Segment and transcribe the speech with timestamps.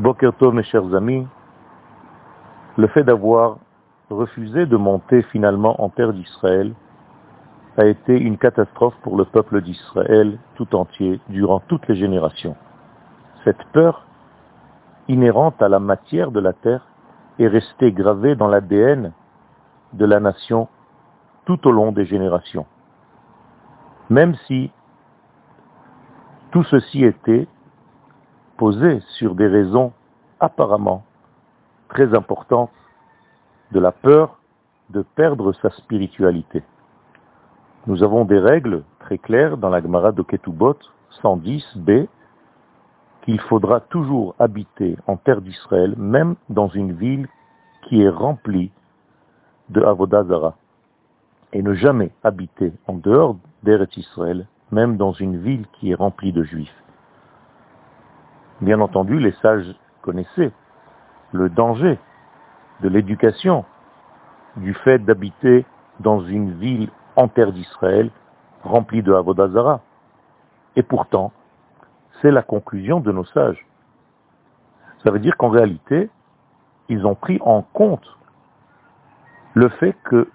[0.00, 1.26] Bokerto, mes chers amis,
[2.76, 3.58] le fait d'avoir
[4.10, 6.72] refusé de monter finalement en terre d'Israël
[7.76, 12.54] a été une catastrophe pour le peuple d'Israël tout entier durant toutes les générations.
[13.42, 14.06] Cette peur
[15.08, 16.86] inhérente à la matière de la terre
[17.40, 19.12] est restée gravée dans l'ADN
[19.94, 20.68] de la nation
[21.44, 22.66] tout au long des générations.
[24.10, 24.70] Même si
[26.52, 27.48] tout ceci était
[28.58, 29.92] posé sur des raisons
[30.40, 31.04] apparemment
[31.88, 32.72] très importantes
[33.72, 34.38] de la peur
[34.90, 36.62] de perdre sa spiritualité.
[37.86, 40.76] Nous avons des règles très claires dans la Gemara de Ketubot
[41.22, 42.08] 110b
[43.22, 47.28] qu'il faudra toujours habiter en terre d'Israël, même dans une ville
[47.82, 48.70] qui est remplie
[49.68, 50.56] de Avodazara,
[51.52, 56.32] et ne jamais habiter en dehors d'Eretz Israël, même dans une ville qui est remplie
[56.32, 56.82] de juifs.
[58.60, 59.72] Bien entendu, les sages
[60.02, 60.50] connaissaient
[61.32, 61.98] le danger
[62.80, 63.64] de l'éducation,
[64.56, 65.64] du fait d'habiter
[66.00, 68.10] dans une ville en terre d'Israël
[68.64, 69.80] remplie de Avodazara.
[70.74, 71.32] Et pourtant,
[72.20, 73.64] c'est la conclusion de nos sages.
[75.04, 76.10] Ça veut dire qu'en réalité,
[76.88, 78.16] ils ont pris en compte
[79.54, 80.28] le fait que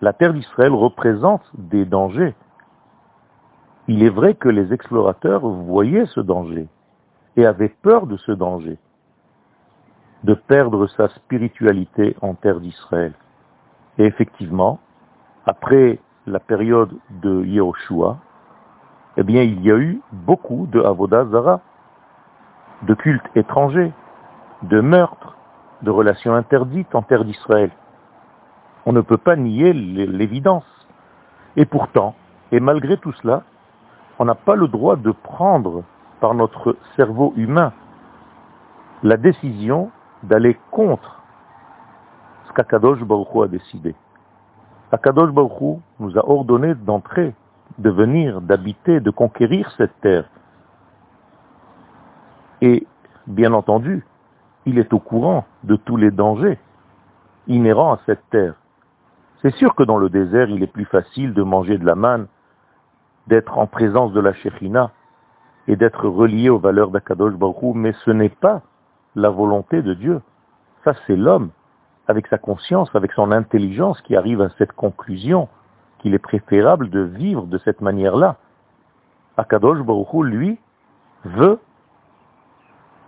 [0.00, 2.34] la terre d'Israël représente des dangers.
[3.88, 6.68] Il est vrai que les explorateurs voyaient ce danger
[7.36, 8.78] et avaient peur de ce danger,
[10.24, 13.12] de perdre sa spiritualité en terre d'Israël.
[13.98, 14.78] Et effectivement,
[15.46, 16.92] après la période
[17.22, 18.18] de Yehoshua,
[19.18, 21.60] eh bien, il y a eu beaucoup de Avodah Zara,
[22.82, 23.92] de cultes étrangers,
[24.62, 25.36] de meurtres,
[25.82, 27.70] de relations interdites en terre d'Israël.
[28.84, 30.64] On ne peut pas nier l'évidence.
[31.56, 32.14] Et pourtant,
[32.52, 33.42] et malgré tout cela,
[34.18, 35.82] on n'a pas le droit de prendre
[36.20, 37.72] par notre cerveau humain
[39.02, 39.90] la décision
[40.22, 41.22] d'aller contre
[42.48, 43.94] ce qu'Akadosh Baruch a décidé.
[44.92, 47.34] Akadosh Baruch nous a ordonné d'entrer,
[47.78, 50.28] de venir, d'habiter, de conquérir cette terre.
[52.62, 52.86] Et,
[53.26, 54.04] bien entendu,
[54.64, 56.58] il est au courant de tous les dangers
[57.46, 58.54] inhérents à cette terre.
[59.42, 62.26] C'est sûr que dans le désert, il est plus facile de manger de la manne,
[63.26, 64.90] d'être en présence de la Shekhinah
[65.68, 68.62] et d'être relié aux valeurs d'Akadosh Baruch mais ce n'est pas
[69.14, 70.20] la volonté de Dieu.
[70.84, 71.50] Ça, c'est l'homme,
[72.06, 75.48] avec sa conscience, avec son intelligence, qui arrive à cette conclusion
[75.98, 78.36] qu'il est préférable de vivre de cette manière-là.
[79.36, 80.58] Akadosh Baruch lui,
[81.24, 81.58] veut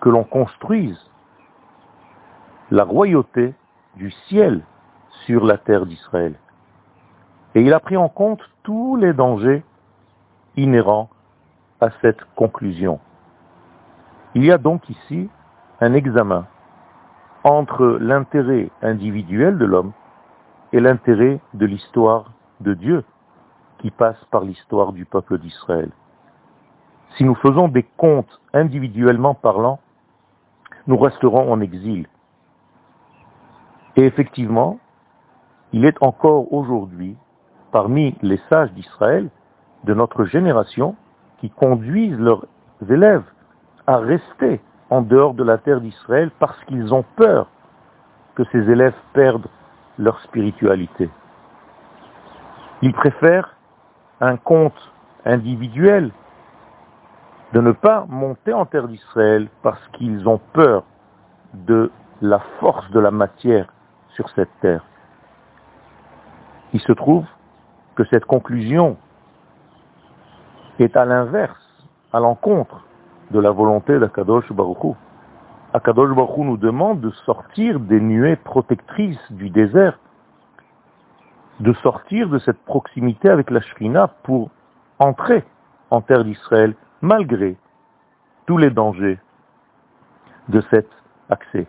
[0.00, 0.98] que l'on construise
[2.70, 3.54] la royauté
[3.96, 4.62] du ciel
[5.26, 6.34] sur la terre d'Israël.
[7.54, 9.64] Et il a pris en compte tous les dangers
[10.56, 11.08] inhérents
[11.80, 13.00] à cette conclusion.
[14.34, 15.28] Il y a donc ici
[15.80, 16.46] un examen
[17.44, 19.92] entre l'intérêt individuel de l'homme
[20.72, 23.04] et l'intérêt de l'histoire de Dieu
[23.78, 25.90] qui passe par l'histoire du peuple d'Israël.
[27.16, 29.78] Si nous faisons des comptes individuellement parlant,
[30.86, 32.06] nous resterons en exil.
[33.96, 34.78] Et effectivement,
[35.72, 37.16] il est encore aujourd'hui,
[37.72, 39.30] parmi les sages d'Israël,
[39.84, 40.96] de notre génération,
[41.38, 42.44] qui conduisent leurs
[42.88, 43.24] élèves
[43.86, 44.60] à rester
[44.90, 47.48] en dehors de la terre d'Israël parce qu'ils ont peur
[48.34, 49.48] que ces élèves perdent
[49.98, 51.10] leur spiritualité.
[52.82, 53.56] Ils préfèrent
[54.20, 54.92] un compte
[55.24, 56.10] individuel
[57.52, 60.84] de ne pas monter en terre d'Israël parce qu'ils ont peur
[61.54, 61.90] de
[62.20, 63.72] la force de la matière
[64.14, 64.84] sur cette terre.
[66.72, 67.24] Il se trouve
[67.94, 68.96] que cette conclusion
[70.82, 71.56] est à l'inverse,
[72.12, 72.84] à l'encontre
[73.30, 74.96] de la volonté d'Akadosh Baruchou.
[75.74, 79.98] Akadosh Baruchou nous demande de sortir des nuées protectrices du désert,
[81.60, 84.50] de sortir de cette proximité avec la Shrina pour
[84.98, 85.44] entrer
[85.90, 87.56] en terre d'Israël, malgré
[88.46, 89.18] tous les dangers
[90.48, 90.88] de cet
[91.28, 91.66] accès.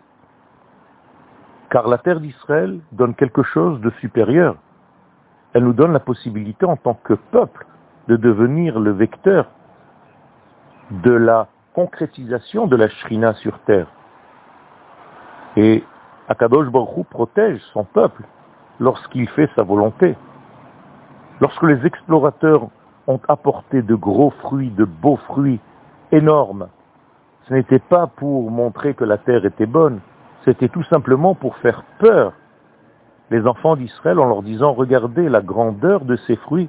[1.70, 4.56] Car la terre d'Israël donne quelque chose de supérieur.
[5.52, 7.66] Elle nous donne la possibilité en tant que peuple
[8.08, 9.46] de devenir le vecteur
[10.90, 13.86] de la concrétisation de la Shrina sur terre.
[15.56, 15.84] Et
[16.28, 18.24] Akadosh Baruch protège son peuple
[18.78, 20.16] lorsqu'il fait sa volonté.
[21.40, 22.68] Lorsque les explorateurs
[23.06, 25.60] ont apporté de gros fruits, de beaux fruits
[26.12, 26.68] énormes,
[27.48, 30.00] ce n'était pas pour montrer que la terre était bonne,
[30.44, 32.32] c'était tout simplement pour faire peur
[33.30, 36.68] les enfants d'Israël en leur disant regardez la grandeur de ces fruits.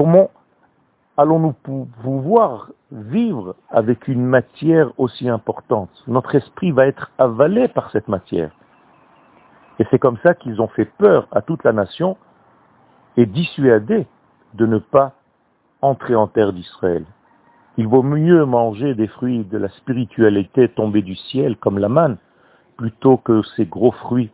[0.00, 0.30] Comment
[1.18, 1.52] allons-nous
[2.02, 5.90] pouvoir vivre avec une matière aussi importante?
[6.06, 8.50] Notre esprit va être avalé par cette matière.
[9.78, 12.16] Et c'est comme ça qu'ils ont fait peur à toute la nation
[13.18, 14.06] et dissuadé
[14.54, 15.12] de ne pas
[15.82, 17.04] entrer en terre d'Israël.
[17.76, 22.16] Il vaut mieux manger des fruits de la spiritualité tombés du ciel, comme la manne,
[22.78, 24.30] plutôt que ces gros fruits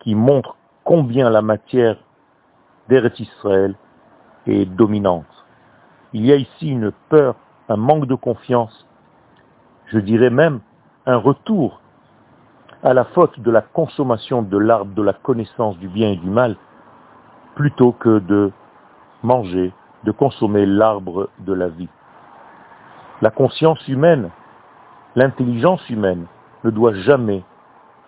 [0.00, 1.98] qui montrent combien la matière
[2.88, 3.76] d'Eretz Israël
[4.48, 5.26] est dominante.
[6.12, 7.36] Il y a ici une peur,
[7.68, 8.86] un manque de confiance,
[9.86, 10.60] je dirais même
[11.06, 11.80] un retour
[12.82, 16.30] à la faute de la consommation de l'arbre de la connaissance du bien et du
[16.30, 16.56] mal,
[17.54, 18.52] plutôt que de
[19.22, 19.72] manger,
[20.04, 21.88] de consommer l'arbre de la vie.
[23.20, 24.30] La conscience humaine,
[25.16, 26.26] l'intelligence humaine
[26.64, 27.42] ne doit jamais,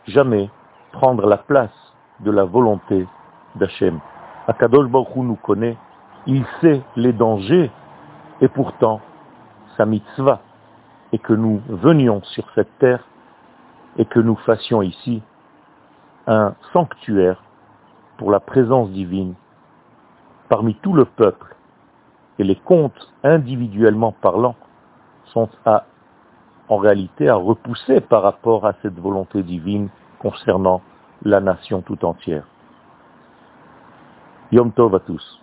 [0.07, 0.51] jamais
[0.93, 3.07] prendre la place de la volonté
[3.57, 3.99] d'Hachem.
[4.47, 5.77] Akadosh Baruch nous connaît,
[6.27, 7.71] il sait les dangers
[8.41, 9.01] et pourtant
[9.77, 10.41] sa mitzvah
[11.13, 13.05] est que nous venions sur cette terre
[13.97, 15.23] et que nous fassions ici
[16.27, 17.43] un sanctuaire
[18.19, 19.35] pour la présence divine
[20.49, 21.57] parmi tout le peuple.
[22.39, 24.57] Et les comptes, individuellement parlant,
[25.27, 25.87] sont à,
[26.69, 29.89] en réalité à repousser par rapport à cette volonté divine
[30.19, 30.83] concernant
[31.23, 32.47] la nation tout entière.
[34.53, 35.40] Yom Tov tous.